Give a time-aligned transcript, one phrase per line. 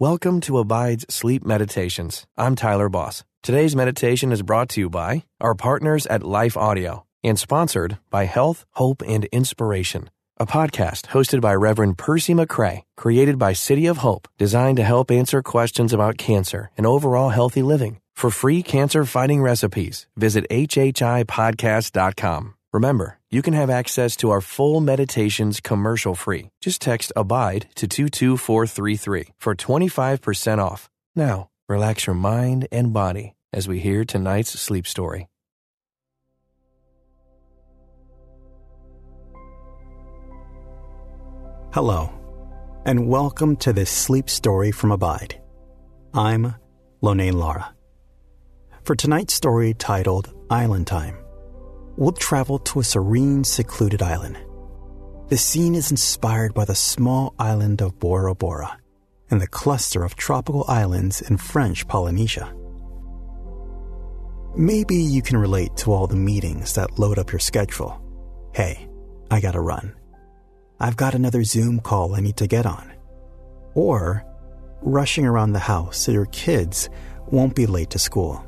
[0.00, 2.26] Welcome to Abide's Sleep Meditations.
[2.34, 3.22] I'm Tyler Boss.
[3.42, 8.24] Today's meditation is brought to you by our partners at Life Audio and sponsored by
[8.24, 10.08] Health, Hope, and Inspiration,
[10.38, 15.10] a podcast hosted by Reverend Percy McCray, created by City of Hope, designed to help
[15.10, 18.00] answer questions about cancer and overall healthy living.
[18.14, 22.54] For free cancer fighting recipes, visit HHIPodcast.com.
[22.72, 26.50] Remember, you can have access to our full meditations commercial free.
[26.60, 30.88] Just text ABIDE to 22433 for 25% off.
[31.16, 35.26] Now, relax your mind and body as we hear tonight's sleep story.
[41.72, 42.12] Hello,
[42.84, 45.40] and welcome to this sleep story from Abide.
[46.14, 46.54] I'm
[47.02, 47.74] Lonein Lara.
[48.84, 51.16] For tonight's story titled Island Time,
[52.00, 54.38] we'll travel to a serene, secluded island.
[55.28, 58.78] The scene is inspired by the small island of Bora Bora
[59.30, 62.52] and the cluster of tropical islands in French Polynesia.
[64.56, 68.00] Maybe you can relate to all the meetings that load up your schedule.
[68.54, 68.88] Hey,
[69.30, 69.94] I gotta run.
[70.80, 72.92] I've got another Zoom call I need to get on.
[73.74, 74.24] Or
[74.80, 76.88] rushing around the house so your kids
[77.26, 78.42] won't be late to school.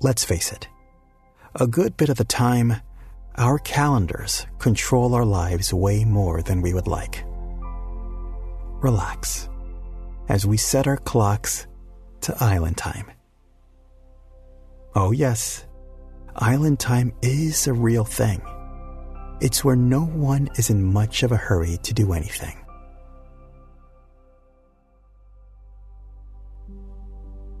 [0.00, 0.68] Let's face it,
[1.60, 2.74] a good bit of the time,
[3.36, 7.24] our calendars control our lives way more than we would like.
[8.82, 9.48] Relax
[10.28, 11.66] as we set our clocks
[12.22, 13.10] to island time.
[14.94, 15.66] Oh, yes,
[16.34, 18.42] island time is a real thing
[19.38, 22.56] it's where no one is in much of a hurry to do anything.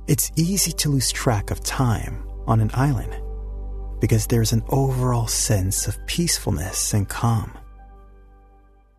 [0.06, 3.20] It's easy to lose track of time on an island
[4.00, 7.50] because there's an overall sense of peacefulness and calm.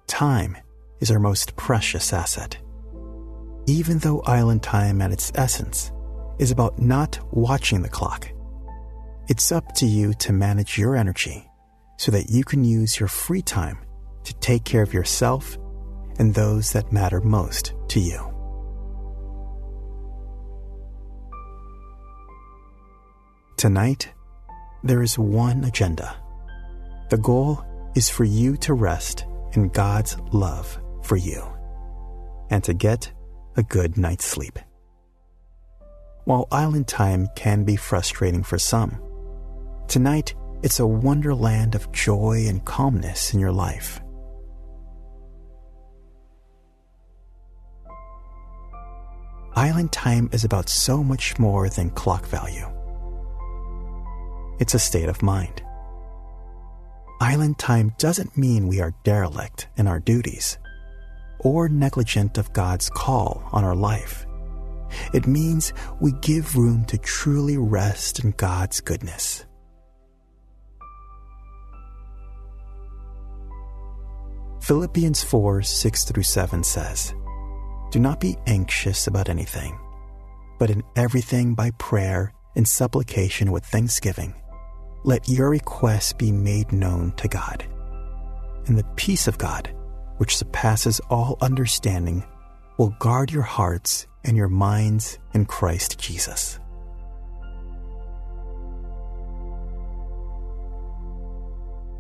[0.08, 0.58] Time
[1.00, 2.58] is our most precious asset.
[3.68, 5.92] Even though island time at its essence
[6.40, 8.30] is about not watching the clock,
[9.28, 11.46] it's up to you to manage your energy
[11.98, 13.78] so that you can use your free time
[14.24, 15.58] to take care of yourself
[16.20, 18.34] and those that matter most to you.
[23.58, 24.14] Tonight,
[24.88, 26.16] there is one agenda.
[27.10, 27.64] The goal
[27.96, 31.44] is for you to rest in God's love for you
[32.50, 33.12] and to get
[33.56, 34.60] a good night's sleep.
[36.26, 39.02] While island time can be frustrating for some,
[39.88, 44.02] tonight it's a wonderland of joy and calmness in your life.
[49.56, 52.77] Island time is about so much more than clock value.
[54.60, 55.62] It's a state of mind.
[57.20, 60.58] Island time doesn't mean we are derelict in our duties
[61.40, 64.26] or negligent of God's call on our life.
[65.14, 69.46] It means we give room to truly rest in God's goodness.
[74.62, 77.14] Philippians 4 6 through 7 says,
[77.92, 79.80] Do not be anxious about anything,
[80.60, 84.34] but in everything by prayer and supplication with thanksgiving,
[85.04, 87.66] let your requests be made known to God.
[88.66, 89.74] And the peace of God,
[90.18, 92.26] which surpasses all understanding,
[92.78, 96.60] will guard your hearts and your minds in Christ Jesus.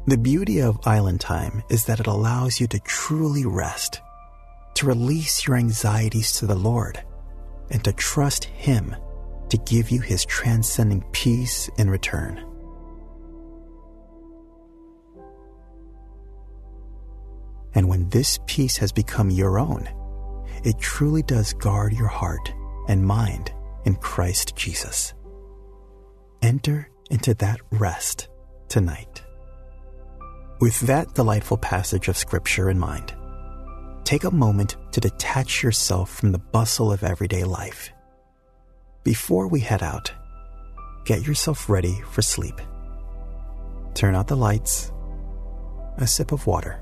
[0.08, 4.00] The beauty of island time is that it allows you to truly rest,
[4.75, 7.03] to release your anxieties to the Lord,
[7.69, 8.96] and to trust Him
[9.50, 12.47] to give you His transcending peace in return.
[17.77, 19.88] And when this peace has become your own,
[20.63, 22.51] it truly does guard your heart
[22.88, 23.53] and mind
[23.85, 25.13] in Christ Jesus.
[26.41, 28.29] Enter into that rest
[28.67, 29.21] tonight.
[30.59, 33.13] With that delightful passage of Scripture in mind,
[34.05, 37.91] take a moment to detach yourself from the bustle of everyday life.
[39.03, 40.11] Before we head out,
[41.05, 42.59] get yourself ready for sleep.
[43.93, 44.91] Turn out the lights,
[45.97, 46.81] a sip of water,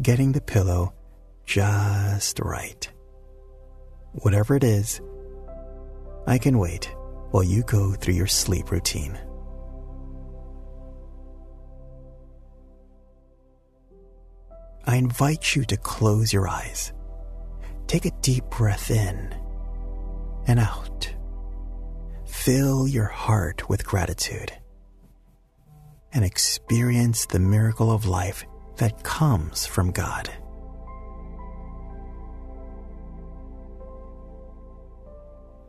[0.00, 0.94] getting the pillow
[1.44, 2.88] just right.
[4.12, 5.00] Whatever it is,
[6.26, 6.94] I can wait
[7.30, 9.18] while you go through your sleep routine.
[14.84, 16.92] I invite you to close your eyes.
[17.86, 19.34] Take a deep breath in
[20.46, 21.14] and out.
[22.26, 24.52] Fill your heart with gratitude
[26.12, 28.46] and experience the miracle of life
[28.78, 30.30] that comes from God.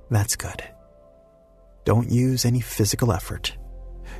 [0.09, 0.63] That's good.
[1.85, 3.55] Don't use any physical effort.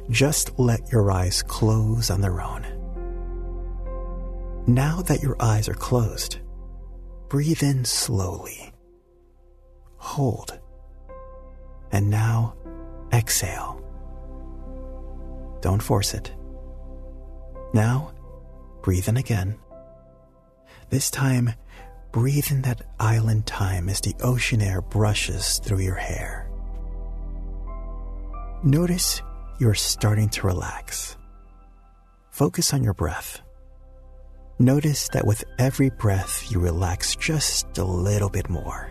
[0.10, 2.66] Just let your eyes close on their own.
[4.68, 6.40] Now that your eyes are closed,
[7.28, 8.72] breathe in slowly.
[9.98, 10.60] Hold.
[11.92, 12.56] And now
[13.12, 13.84] exhale.
[15.62, 16.32] Don't force it.
[17.74, 18.14] Now
[18.90, 19.56] breathe in again.
[20.90, 21.54] This time,
[22.12, 26.50] breathe in that island time as the ocean air brushes through your hair.
[28.64, 29.22] Notice
[29.60, 31.18] you're starting to relax.
[32.32, 33.42] Focus on your breath.
[34.58, 38.90] Notice that with every breath, you relax just a little bit more.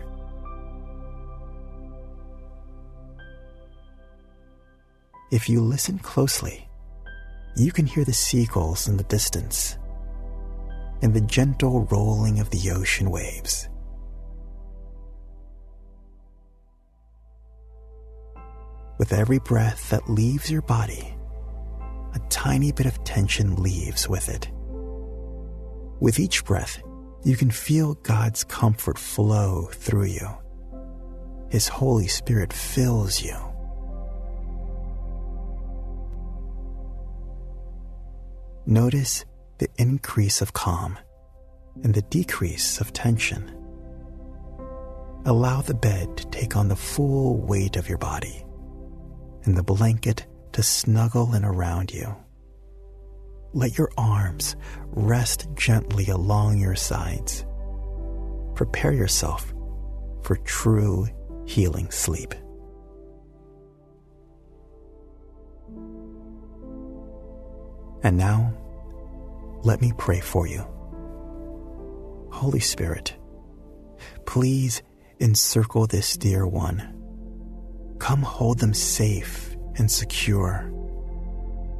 [5.29, 6.69] If you listen closely,
[7.57, 9.75] you can hear the seagulls in the distance
[11.01, 13.69] and the gentle rolling of the ocean waves.
[18.97, 21.15] With every breath that leaves your body,
[22.13, 24.49] a tiny bit of tension leaves with it.
[26.01, 26.81] With each breath,
[27.23, 30.27] you can feel God's comfort flow through you.
[31.49, 33.35] His Holy Spirit fills you.
[38.65, 39.25] Notice
[39.59, 40.97] the increase of calm
[41.83, 43.55] and the decrease of tension.
[45.25, 48.45] Allow the bed to take on the full weight of your body
[49.43, 52.15] and the blanket to snuggle in around you.
[53.53, 54.55] Let your arms
[54.87, 57.45] rest gently along your sides.
[58.55, 59.53] Prepare yourself
[60.23, 61.07] for true
[61.45, 62.33] healing sleep.
[68.03, 68.53] And now,
[69.63, 70.65] let me pray for you.
[72.31, 73.15] Holy Spirit,
[74.25, 74.81] please
[75.19, 76.95] encircle this dear one.
[77.99, 80.69] Come hold them safe and secure.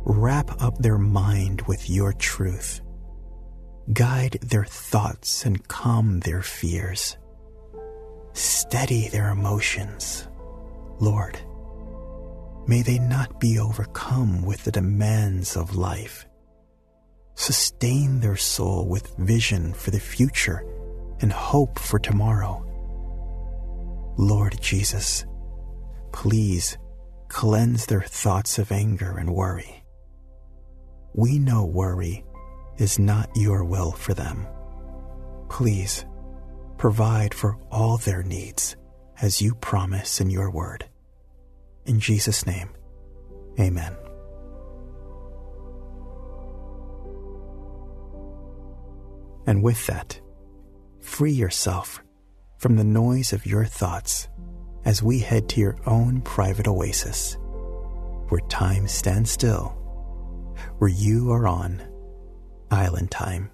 [0.05, 2.81] Wrap up their mind with your truth.
[3.93, 7.17] Guide their thoughts and calm their fears.
[8.33, 10.27] Steady their emotions.
[10.99, 11.39] Lord,
[12.67, 16.25] may they not be overcome with the demands of life.
[17.39, 20.65] Sustain their soul with vision for the future
[21.21, 22.61] and hope for tomorrow.
[24.17, 25.25] Lord Jesus,
[26.11, 26.77] please
[27.29, 29.85] cleanse their thoughts of anger and worry.
[31.13, 32.25] We know worry
[32.77, 34.45] is not your will for them.
[35.47, 36.05] Please
[36.77, 38.75] provide for all their needs
[39.21, 40.83] as you promise in your word.
[41.85, 42.71] In Jesus' name,
[43.57, 43.95] amen.
[49.49, 50.21] And with that,
[51.01, 52.03] free yourself
[52.59, 54.27] from the noise of your thoughts
[54.85, 57.35] as we head to your own private oasis,
[58.27, 59.69] where time stands still,
[60.77, 61.81] where you are on
[62.69, 63.49] island time.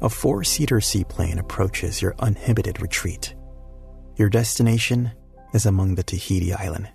[0.00, 3.34] A four seater seaplane approaches your uninhibited retreat.
[4.16, 5.12] Your destination
[5.52, 6.88] is among the Tahiti Island.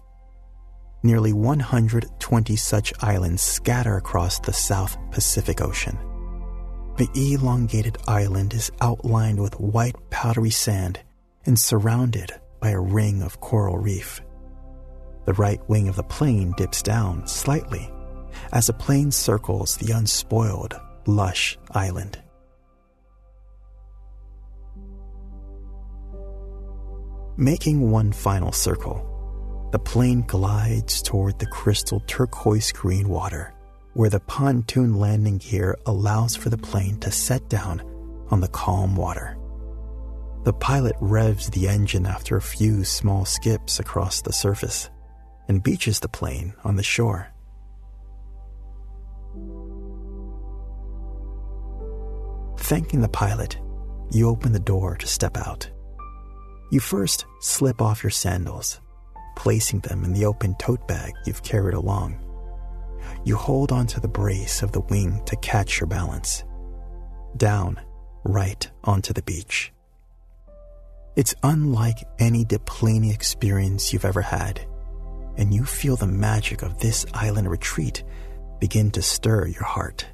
[1.06, 5.98] Nearly 120 such islands scatter across the South Pacific Ocean.
[6.96, 11.00] The elongated island is outlined with white powdery sand
[11.46, 12.32] and surrounded
[12.62, 14.22] by a ring of coral reef.
[15.26, 17.92] The right wing of the plane dips down slightly
[18.54, 22.18] as the plane circles the unspoiled, lush island.
[27.36, 29.13] Making one final circle,
[29.74, 33.56] the plane glides toward the crystal turquoise green water,
[33.94, 37.82] where the pontoon landing gear allows for the plane to set down
[38.30, 39.36] on the calm water.
[40.44, 44.92] The pilot revs the engine after a few small skips across the surface
[45.48, 47.34] and beaches the plane on the shore.
[52.60, 53.58] Thanking the pilot,
[54.12, 55.68] you open the door to step out.
[56.70, 58.80] You first slip off your sandals
[59.36, 62.20] placing them in the open tote bag you've carried along.
[63.26, 66.44] You hold onto the brace of the wing to catch your balance.
[67.38, 67.80] Down,
[68.24, 69.72] right onto the beach.
[71.16, 74.66] It's unlike any deplaning experience you've ever had,
[75.38, 78.04] and you feel the magic of this island retreat
[78.60, 80.08] begin to stir your heart.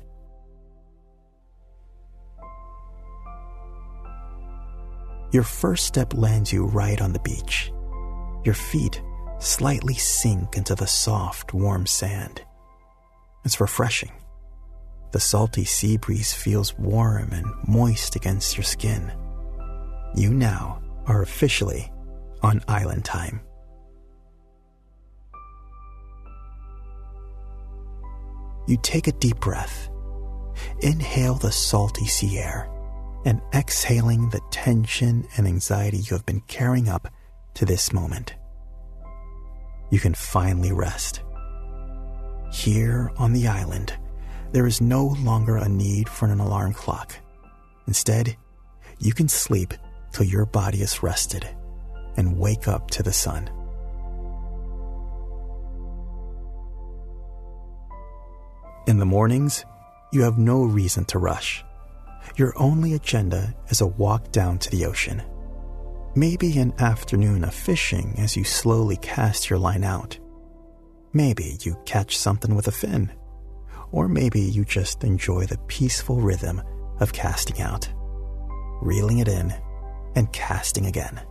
[5.32, 7.72] Your first step lands you right on the beach.
[8.44, 9.02] Your feet
[9.40, 12.42] slightly sink into the soft, warm sand.
[13.46, 14.12] It's refreshing.
[15.12, 19.12] The salty sea breeze feels warm and moist against your skin.
[20.16, 21.92] You now are officially
[22.42, 23.42] on island time.
[28.68, 29.90] You take a deep breath,
[30.82, 32.70] inhale the salty sea air,
[33.26, 37.12] and exhaling the tension and anxiety you have been carrying up
[37.56, 38.36] to this moment.
[39.90, 41.22] You can finally rest.
[42.52, 43.94] Here on the island,
[44.52, 47.16] there is no longer a need for an alarm clock.
[47.88, 48.36] Instead,
[49.00, 49.74] you can sleep
[50.12, 51.48] till your body is rested
[52.18, 53.50] and wake up to the sun.
[58.88, 59.66] In the mornings,
[60.12, 61.64] you have no reason to rush.
[62.36, 65.22] Your only agenda is a walk down to the ocean.
[66.20, 70.20] Maybe an afternoon of fishing as you slowly cast your line out.
[71.14, 73.10] Maybe you catch something with a fin.
[73.94, 76.62] Or maybe you just enjoy the peaceful rhythm
[77.00, 77.88] of casting out,
[78.82, 79.54] reeling it in,
[80.14, 81.22] and casting again.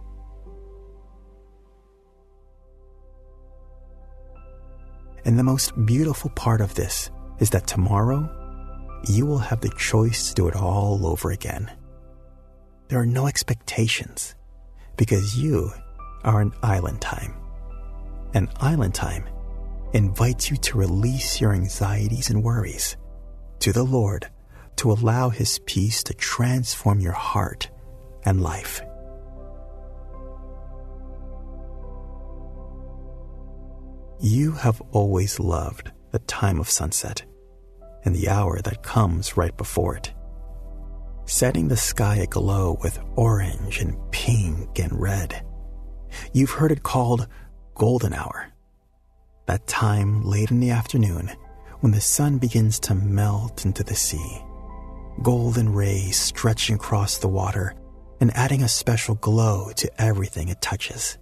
[5.26, 8.26] And the most beautiful part of this is that tomorrow
[9.06, 11.70] you will have the choice to do it all over again.
[12.88, 14.34] There are no expectations
[14.98, 15.72] because you
[16.24, 17.34] are an island time.
[18.34, 19.24] And island time
[19.94, 22.96] invites you to release your anxieties and worries
[23.60, 24.28] to the Lord
[24.76, 27.70] to allow His peace to transform your heart
[28.24, 28.82] and life.
[34.20, 37.22] You have always loved the time of sunset
[38.04, 40.12] and the hour that comes right before it,
[41.28, 45.44] setting the sky aglow with orange and pink and red.
[46.32, 47.28] You've heard it called
[47.74, 48.48] golden hour,
[49.46, 51.30] that time late in the afternoon
[51.80, 54.42] when the sun begins to melt into the sea,
[55.22, 57.74] golden rays stretching across the water
[58.20, 61.18] and adding a special glow to everything it touches.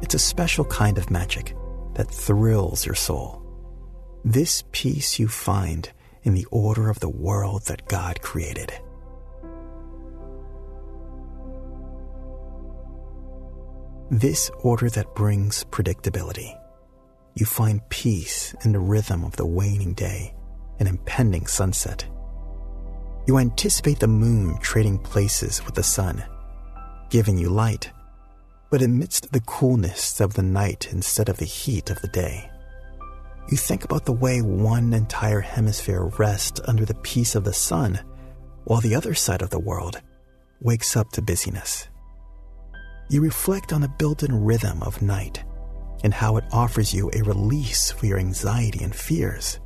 [0.00, 1.56] It's a special kind of magic
[1.94, 3.45] that thrills your soul.
[4.26, 5.88] This peace you find
[6.24, 8.72] in the order of the world that God created.
[14.10, 16.58] This order that brings predictability.
[17.36, 20.34] You find peace in the rhythm of the waning day
[20.80, 22.04] and impending sunset.
[23.28, 26.24] You anticipate the moon trading places with the sun,
[27.10, 27.92] giving you light
[28.70, 32.50] but amidst the coolness of the night instead of the heat of the day.
[33.48, 38.00] You think about the way one entire hemisphere rests under the peace of the sun,
[38.64, 40.00] while the other side of the world
[40.60, 41.88] wakes up to busyness.
[43.08, 45.44] You reflect on the built in rhythm of night
[46.02, 49.60] and how it offers you a release for your anxiety and fears.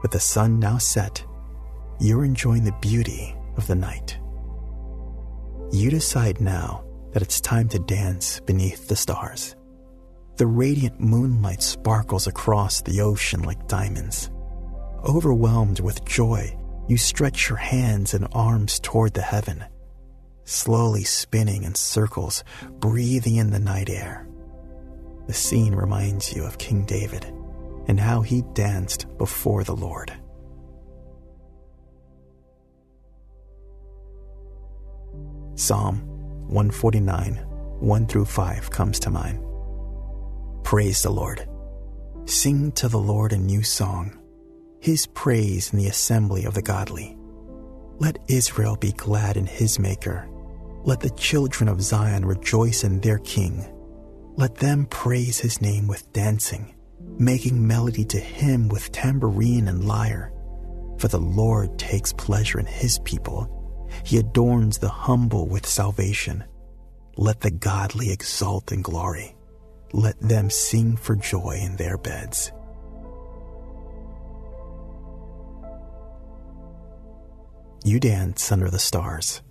[0.00, 1.22] With the sun now set,
[2.00, 4.18] you're enjoying the beauty of the night.
[5.70, 6.83] You decide now
[7.14, 9.54] that it's time to dance beneath the stars.
[10.36, 14.30] The radiant moonlight sparkles across the ocean like diamonds.
[15.04, 19.64] Overwhelmed with joy, you stretch your hands and arms toward the heaven,
[20.44, 22.42] slowly spinning in circles,
[22.80, 24.26] breathing in the night air.
[25.28, 27.24] The scene reminds you of King David
[27.86, 30.12] and how he danced before the Lord.
[35.54, 36.13] Psalm
[36.48, 37.34] 149,
[37.80, 39.44] 1 through 5 comes to mind.
[40.62, 41.48] Praise the Lord.
[42.26, 44.18] Sing to the Lord a new song,
[44.80, 47.16] his praise in the assembly of the godly.
[47.98, 50.28] Let Israel be glad in his Maker.
[50.84, 53.64] Let the children of Zion rejoice in their King.
[54.36, 56.74] Let them praise his name with dancing,
[57.18, 60.32] making melody to him with tambourine and lyre.
[60.98, 63.63] For the Lord takes pleasure in his people
[64.02, 66.44] he adorns the humble with salvation.
[67.16, 69.36] Let the godly exult in glory.
[69.92, 72.50] Let them sing for joy in their beds.
[77.84, 79.42] You dance under the stars,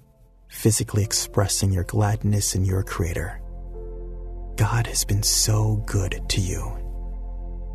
[0.49, 3.39] physically expressing your gladness in your Creator.
[4.55, 6.79] God has been so good to you.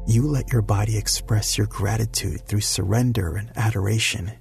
[0.08, 4.32] You let your body express your gratitude through surrender and adoration.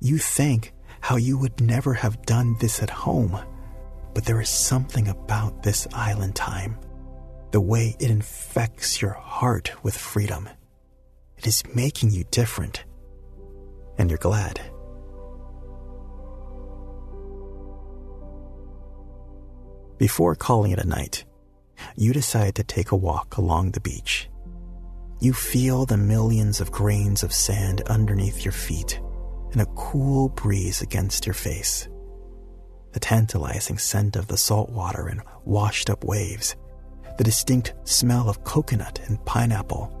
[0.00, 3.38] You thank how you would never have done this at home.
[4.14, 6.78] But there is something about this island time,
[7.50, 10.48] the way it infects your heart with freedom.
[11.36, 12.84] It is making you different,
[13.98, 14.60] and you're glad.
[19.98, 21.24] Before calling it a night,
[21.96, 24.28] you decide to take a walk along the beach.
[25.20, 29.00] You feel the millions of grains of sand underneath your feet
[29.52, 31.88] and a cool breeze against your face.
[32.92, 36.56] The tantalizing scent of the salt water and washed up waves,
[37.18, 39.92] the distinct smell of coconut and pineapple,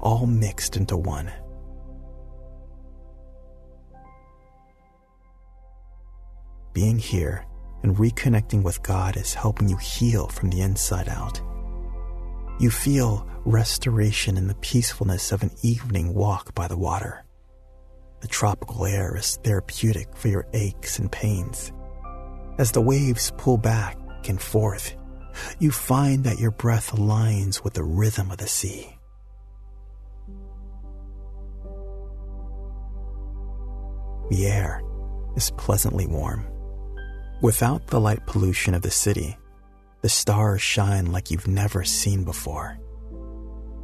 [0.00, 1.32] all mixed into one.
[6.72, 7.46] Being here
[7.82, 11.40] and reconnecting with God is helping you heal from the inside out.
[12.58, 17.23] You feel restoration in the peacefulness of an evening walk by the water.
[18.24, 21.74] The tropical air is therapeutic for your aches and pains.
[22.56, 24.96] As the waves pull back and forth,
[25.58, 28.96] you find that your breath aligns with the rhythm of the sea.
[34.30, 34.80] The air
[35.36, 36.46] is pleasantly warm
[37.42, 39.36] Without the light pollution of the city,
[40.00, 42.78] the stars shine like you've never seen before.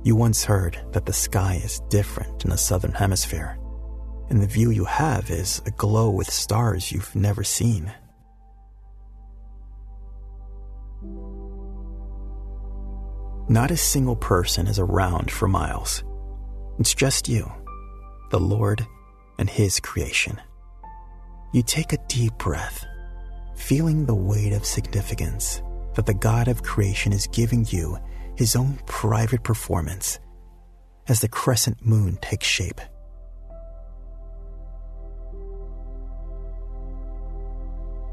[0.02, 3.59] You once heard that the sky is different in the southern hemisphere,
[4.30, 7.92] and the view you have is aglow with stars you've never seen.
[13.48, 16.04] Not a single person is around for miles.
[16.78, 17.50] It's just you,
[18.30, 18.86] the Lord,
[19.38, 20.40] and His creation.
[21.52, 22.86] You take a deep breath
[23.56, 25.62] feeling the weight of significance
[25.94, 27.98] that the God of creation is giving you
[28.36, 30.18] his own private performance
[31.08, 32.80] as the crescent moon takes shape.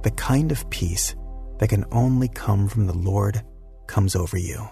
[0.03, 1.15] The kind of peace
[1.59, 3.41] that can only come from the Lord
[3.87, 4.67] comes over you.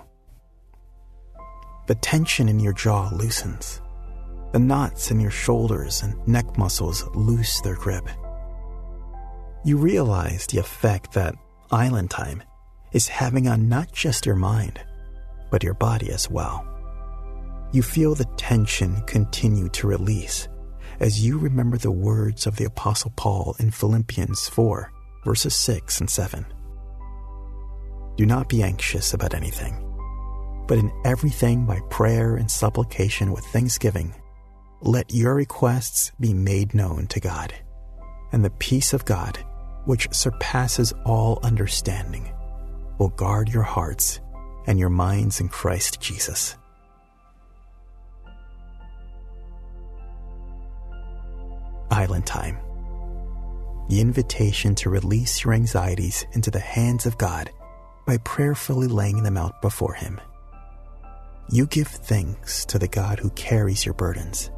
[1.88, 3.82] The tension in your jaw loosens.
[4.52, 8.08] The knots in your shoulders and neck muscles loose their grip
[9.66, 11.34] you realize the effect that
[11.72, 12.44] island time
[12.92, 14.80] is having on not just your mind,
[15.50, 16.64] but your body as well.
[17.72, 20.48] You feel the tension continue to release
[21.00, 24.94] as you remember the words of the Apostle Paul in Philippians 4,
[25.26, 26.46] verses 6 and 7.
[28.16, 29.76] Do not be anxious about anything,
[30.68, 34.16] but in everything by prayer and supplication with thanksgiving,
[34.82, 37.54] let your requests be made known to God,
[38.32, 39.44] and the peace of God
[39.86, 42.34] which surpasses all understanding,
[42.98, 44.20] will guard your hearts
[44.68, 46.58] and your minds in Christ Jesus.
[51.92, 52.65] Island Time.
[53.90, 57.52] The invitation to release your anxieties into the hands of God
[58.06, 60.20] by prayerfully laying them out before Him.
[61.50, 64.50] You give thanks to the God who carries your burdens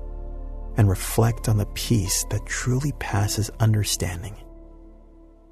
[0.77, 4.37] and reflect on the peace that truly passes understanding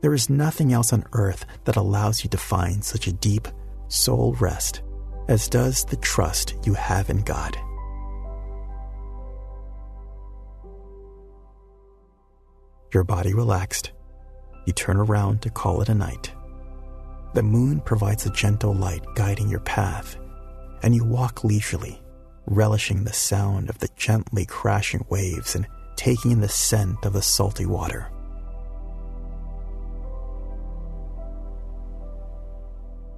[0.05, 3.47] there is nothing else on earth that allows you to find such a deep
[3.87, 4.83] soul rest
[5.27, 7.57] as does the trust you have in God.
[12.95, 13.91] Your body relaxed,
[14.65, 16.31] you turn around to call it a night.
[17.33, 20.15] The moon provides a gentle light guiding your path,
[20.81, 22.01] and you walk leisurely,
[22.45, 27.21] relishing the sound of the gently crashing waves and taking in the scent of the
[27.21, 28.09] salty water.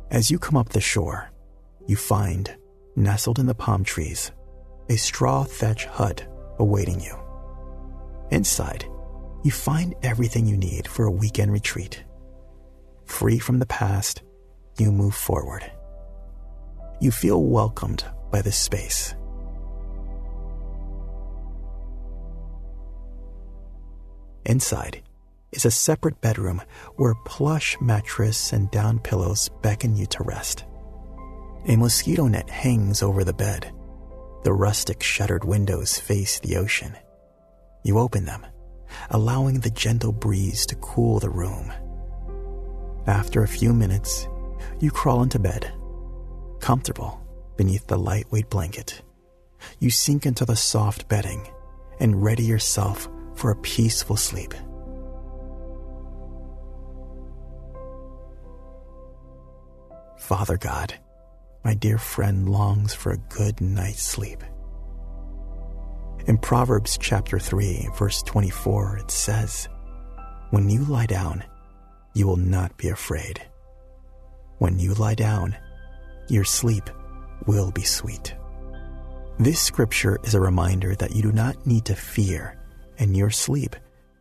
[0.10, 1.30] As you come up the shore,
[1.86, 2.58] you find,
[2.96, 4.32] nestled in the palm trees,
[4.90, 7.16] a straw thatch hut awaiting you.
[8.32, 8.88] Inside,
[9.48, 12.04] you find everything you need for a weekend retreat.
[13.06, 14.22] Free from the past,
[14.78, 15.64] you move forward.
[17.00, 19.16] You feel welcomed by this space.
[24.46, 25.02] Inside,
[25.54, 26.62] is a separate bedroom
[26.98, 30.66] where plush mattress and down pillows beckon you to rest.
[31.68, 33.74] A mosquito net hangs over the bed.
[34.44, 36.98] The rustic shuttered windows face the ocean.
[37.86, 38.46] You open them,
[39.10, 41.72] allowing the gentle breeze to cool the room.
[43.06, 44.28] After a few minutes,
[44.80, 45.72] you crawl into bed,
[46.60, 47.22] comfortable
[47.56, 49.02] beneath the lightweight blanket.
[49.80, 51.48] You sink into the soft bedding
[52.00, 54.54] and ready yourself for a peaceful sleep.
[60.18, 60.94] Father God,
[61.64, 64.44] my dear friend longs for a good night's sleep.
[66.28, 69.70] In Proverbs chapter 3, verse 24, it says,
[70.50, 71.42] When you lie down,
[72.14, 73.42] you will not be afraid.
[74.58, 75.56] When you lie down,
[76.28, 76.90] your sleep
[77.46, 78.36] will be sweet.
[79.40, 82.60] This scripture is a reminder that you do not need to fear,
[83.00, 83.78] and your sleep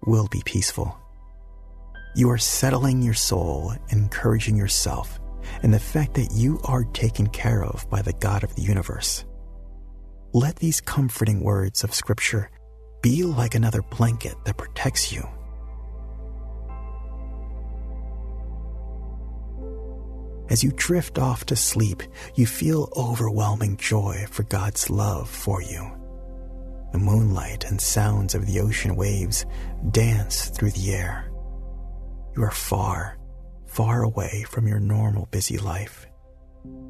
[0.07, 0.97] will be peaceful.
[2.15, 5.19] You are settling your soul encouraging yourself
[5.65, 9.25] in the fact that you are taken care of by the God of the universe.
[10.37, 12.51] Let these comforting words of Scripture
[13.01, 15.27] be like another blanket that protects you.
[20.51, 22.03] As you drift off to sleep,
[22.35, 25.91] you feel overwhelming joy for God's love for you.
[26.93, 29.47] The moonlight and sounds of the ocean waves
[29.91, 31.31] dance through the air.
[32.37, 33.17] You are far,
[33.65, 36.07] far away from your normal busy life.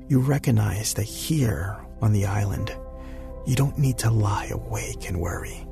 [0.08, 2.76] You recognize that here on the island,
[3.46, 5.66] you don't need to lie awake and worry.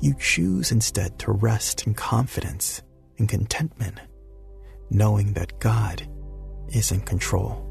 [0.00, 2.82] You choose instead to rest in confidence
[3.18, 4.00] and contentment,
[4.90, 6.06] knowing that God
[6.68, 7.64] is in control.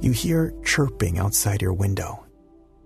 [0.00, 2.24] You hear chirping outside your window,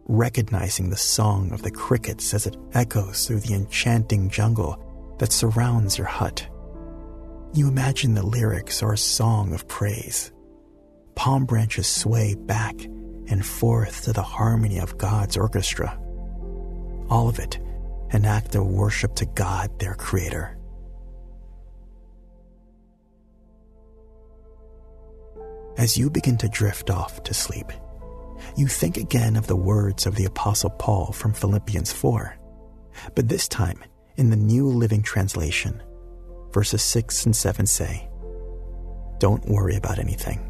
[0.06, 4.80] recognizing the song of the crickets as it echoes through the enchanting jungle
[5.18, 6.46] that surrounds your hut.
[7.52, 10.32] You imagine the lyrics are a song of praise.
[11.14, 12.74] Palm branches sway back
[13.28, 15.98] and forth to the harmony of God's orchestra.
[17.08, 17.58] All of it
[18.12, 20.56] an act of worship to God, their Creator.
[25.78, 27.66] As you begin to drift off to sleep,
[28.56, 32.36] you think again of the words of the Apostle Paul from Philippians 4,
[33.14, 33.78] but this time
[34.16, 35.82] in the New Living Translation.
[36.52, 38.08] Verses 6 and 7 say,
[39.18, 40.49] Don't worry about anything.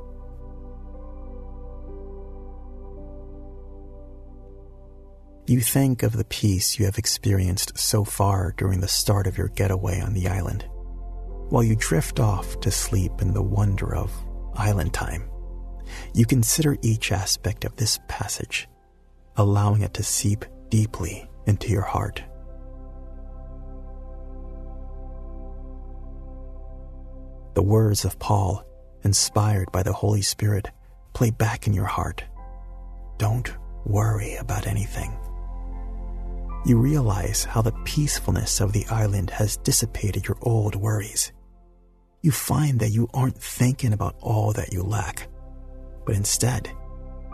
[5.51, 9.49] You think of the peace you have experienced so far during the start of your
[9.49, 10.65] getaway on the island,
[11.49, 14.13] while you drift off to sleep in the wonder of
[14.55, 15.29] island time.
[16.13, 18.69] You consider each aspect of this passage,
[19.35, 22.23] allowing it to seep deeply into your heart.
[27.55, 28.63] The words of Paul,
[29.03, 30.71] inspired by the Holy Spirit,
[31.11, 32.23] play back in your heart.
[33.17, 35.13] Don't worry about anything.
[36.63, 41.31] You realize how the peacefulness of the island has dissipated your old worries.
[42.21, 45.27] You find that you aren't thinking about all that you lack,
[46.05, 46.69] but instead,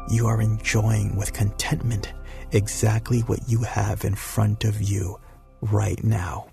[0.10, 2.14] you are enjoying with contentment
[2.54, 5.20] exactly what you have in front of you
[5.60, 6.48] right now.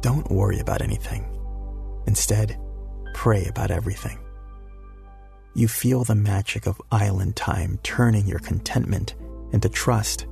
[0.00, 1.26] Don't worry about anything.
[2.06, 2.56] Instead,
[3.14, 4.21] pray about everything.
[5.54, 9.14] You feel the magic of island time turning your contentment
[9.52, 10.26] into trust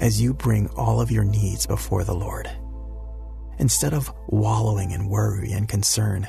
[0.00, 2.50] as you bring all of your needs before the Lord.
[3.58, 6.28] Instead of wallowing in worry and concern,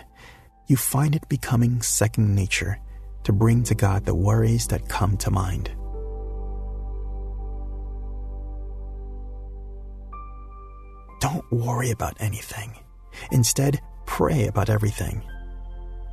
[0.67, 2.77] you find it becoming second nature
[3.23, 5.71] to bring to God the worries that come to mind.
[11.21, 12.77] Don't worry about anything.
[13.31, 15.23] Instead, pray about everything.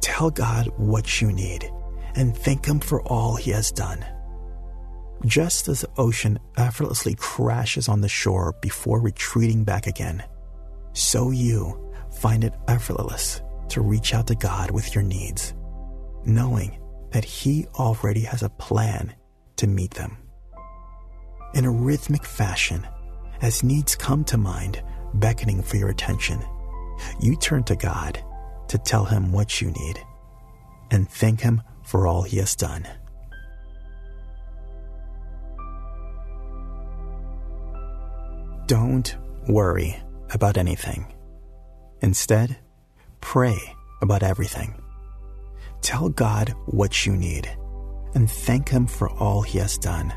[0.00, 1.70] Tell God what you need
[2.14, 4.05] and thank Him for all He has done.
[5.25, 10.25] Just as the ocean effortlessly crashes on the shore before retreating back again,
[10.92, 15.55] so you find it effortless to reach out to God with your needs,
[16.25, 16.79] knowing
[17.11, 19.14] that He already has a plan
[19.57, 20.16] to meet them.
[21.55, 22.87] In a rhythmic fashion,
[23.40, 24.83] as needs come to mind,
[25.14, 26.42] beckoning for your attention,
[27.20, 28.22] you turn to God
[28.68, 30.01] to tell Him what you need
[30.90, 32.88] and thank Him for all He has done.
[38.66, 39.14] Don't
[39.46, 40.02] worry
[40.33, 41.12] about anything.
[42.00, 42.57] Instead,
[43.20, 43.59] pray
[44.00, 44.74] about everything.
[45.83, 47.46] Tell God what you need
[48.14, 50.14] and thank Him for all He has done.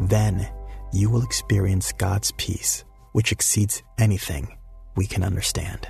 [0.00, 0.48] Then
[0.92, 4.58] you will experience God's peace, which exceeds anything
[4.96, 5.86] we can understand.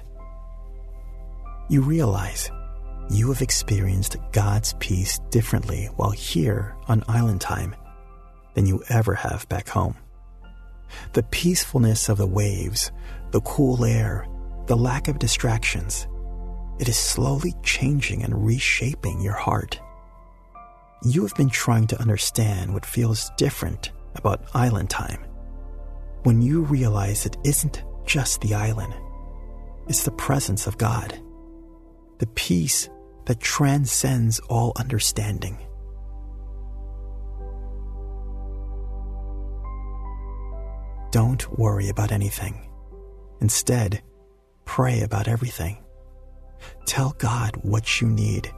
[1.70, 2.50] You realize
[3.12, 7.74] you have experienced God's peace differently while here on island time
[8.54, 9.96] than you ever have back home.
[11.12, 12.90] The peacefulness of the waves,
[13.30, 14.26] the cool air,
[14.66, 16.06] the lack of distractions,
[16.78, 19.80] it is slowly changing and reshaping your heart.
[21.04, 25.24] You have been trying to understand what feels different about island time.
[26.22, 28.94] When you realize it isn't just the island,
[29.88, 31.20] it's the presence of God,
[32.18, 32.88] the peace
[33.26, 35.58] that transcends all understanding.
[41.10, 42.68] Don't worry about anything.
[43.40, 44.02] Instead,
[44.64, 45.84] pray about everything.
[46.86, 48.50] Tell God what you need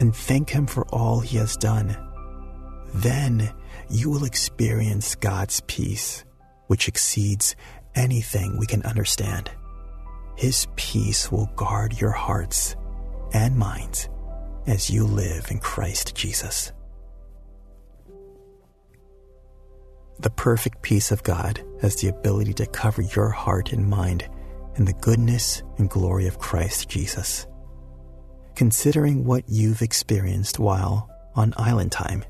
[0.00, 1.96] and thank Him for all He has done.
[2.94, 3.52] Then
[3.88, 6.24] you will experience God's peace,
[6.66, 7.54] which exceeds
[7.94, 9.50] anything we can understand.
[10.36, 12.74] His peace will guard your hearts
[13.34, 14.08] and minds
[14.66, 16.72] as you live in Christ Jesus.
[20.20, 24.26] The perfect peace of God has the ability to cover your heart and mind
[24.76, 27.46] in the goodness and glory of Christ Jesus.
[28.54, 32.24] Considering what you've experienced while on island time,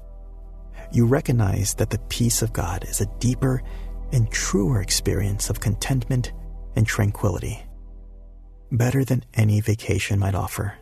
[0.90, 3.62] you recognize that the peace of God is a deeper
[4.12, 6.32] and truer experience of contentment
[6.76, 7.62] and tranquility,
[8.72, 10.74] better than any vacation might offer.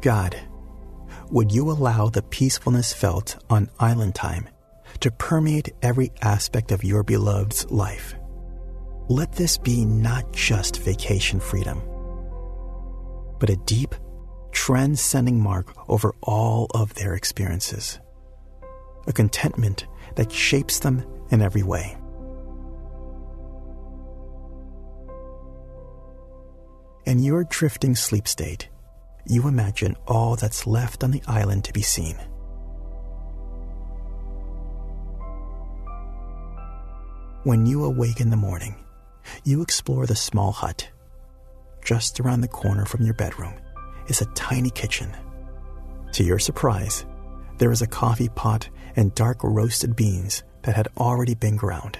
[0.00, 0.34] God,
[1.30, 4.48] would you allow the peacefulness felt on island time
[5.00, 8.14] to permeate every aspect of your beloved's life?
[9.08, 11.82] Let this be not just vacation freedom,
[13.38, 13.94] but a deep,
[14.52, 18.00] transcending mark over all of their experiences.
[19.06, 19.86] A contentment
[20.16, 21.96] that shapes them in every way.
[27.04, 28.68] In your drifting sleep state,
[29.26, 32.16] you imagine all that's left on the island to be seen.
[37.44, 38.74] When you awake in the morning,
[39.44, 40.90] you explore the small hut.
[41.82, 43.54] Just around the corner from your bedroom
[44.08, 45.16] is a tiny kitchen.
[46.12, 47.06] To your surprise,
[47.58, 51.98] there is a coffee pot and dark roasted beans that had already been ground.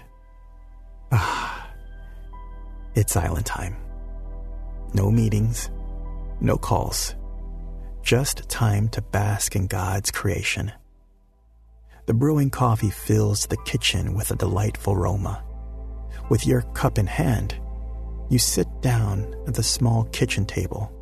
[1.12, 1.70] Ah,
[2.94, 3.76] it's island time.
[4.92, 5.70] No meetings,
[6.40, 7.14] no calls,
[8.02, 10.72] just time to bask in God's creation.
[12.06, 15.44] The brewing coffee fills the kitchen with a delightful aroma.
[16.28, 17.54] With your cup in hand,
[18.30, 20.92] you sit down at the small kitchen table.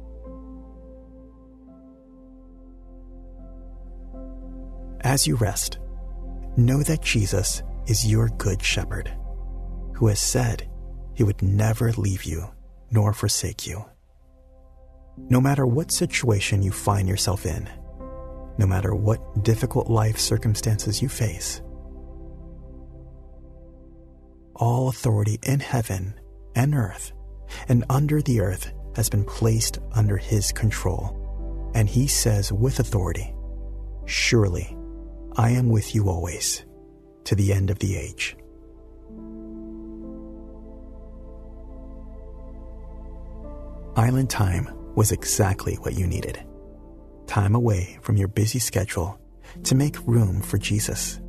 [5.02, 5.78] As you rest,
[6.56, 9.10] know that Jesus is your good shepherd,
[9.94, 10.68] who has said
[11.14, 12.48] he would never leave you
[12.90, 13.84] nor forsake you.
[15.30, 17.68] No matter what situation you find yourself in,
[18.56, 21.60] no matter what difficult life circumstances you face,
[24.54, 26.14] all authority in heaven
[26.54, 27.12] and earth
[27.68, 31.14] and under the earth has been placed under his control.
[31.74, 33.34] And he says with authority,
[34.06, 34.76] Surely
[35.36, 36.64] I am with you always,
[37.24, 38.36] to the end of the age.
[43.96, 46.44] Island time was exactly what you needed.
[47.26, 49.20] Time away from your busy schedule
[49.64, 51.20] to make room for Jesus.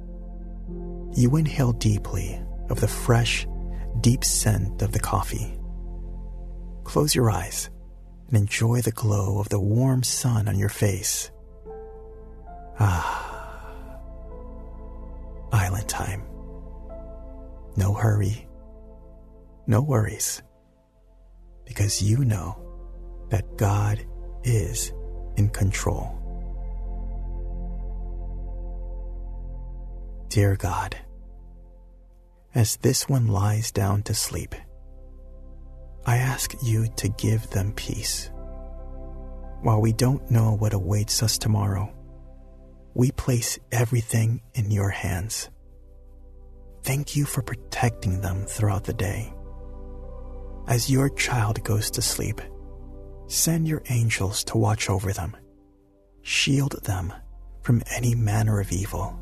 [1.15, 3.47] You inhale deeply of the fresh,
[4.01, 5.59] deep scent of the coffee.
[6.83, 7.69] Close your eyes
[8.27, 11.31] and enjoy the glow of the warm sun on your face.
[12.79, 13.99] Ah,
[15.51, 16.23] island time.
[17.75, 18.47] No hurry,
[19.67, 20.41] no worries,
[21.65, 22.68] because you know
[23.29, 24.05] that God
[24.43, 24.91] is
[25.37, 26.15] in control.
[30.29, 30.95] Dear God,
[32.53, 34.53] as this one lies down to sleep,
[36.05, 38.29] I ask you to give them peace.
[39.61, 41.93] While we don't know what awaits us tomorrow,
[42.93, 45.49] we place everything in your hands.
[46.83, 49.33] Thank you for protecting them throughout the day.
[50.67, 52.41] As your child goes to sleep,
[53.29, 55.37] Send your angels to watch over them.
[56.23, 57.13] Shield them
[57.61, 59.15] from any manner of evil.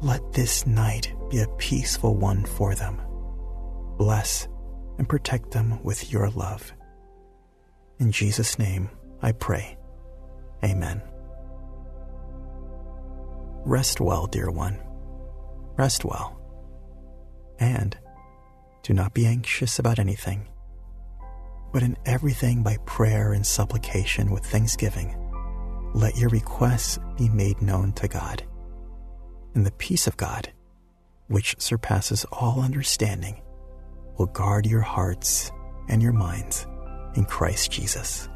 [0.00, 2.98] Let this night be a peaceful one for them.
[3.98, 4.48] Bless
[4.96, 6.72] and protect them with your love.
[7.98, 8.88] In Jesus' name
[9.20, 9.76] I pray.
[10.64, 11.02] Amen.
[13.66, 14.80] Rest well, dear one.
[15.76, 16.40] Rest well.
[17.58, 17.98] And
[18.82, 20.48] do not be anxious about anything
[21.74, 25.12] but in everything by prayer and supplication with thanksgiving,
[25.92, 28.44] let your requests be made known to God.
[29.56, 30.52] And the peace of God,
[31.26, 33.42] which surpasses all understanding,
[34.16, 35.50] will guard your hearts
[35.88, 36.64] and your minds
[37.16, 38.28] in Christ Jesus.